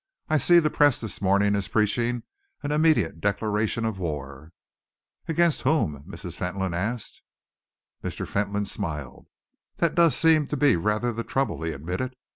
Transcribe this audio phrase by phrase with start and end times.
[0.29, 2.23] I see the press this morning is preaching
[2.63, 4.51] an immediate declaration of war."
[5.27, 6.37] "Against whom?" Mrs.
[6.37, 7.21] Fentolin asked.
[8.03, 8.27] Mr.
[8.27, 9.27] Fentolin smiled.
[9.77, 12.15] "That does seem to be rather the trouble," he admitted.